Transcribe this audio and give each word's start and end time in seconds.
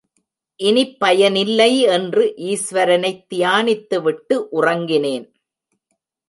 இனிப் 0.55 0.99
பயனில்லை 0.99 1.81
என்று 1.81 2.33
ஈஸ்வரனைத் 2.37 3.25
தியானித்துவிட்டு 3.35 4.33
உறங்கினேன். 4.51 5.27